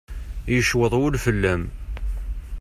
[0.53, 1.63] Yecweḍ wul fell-am.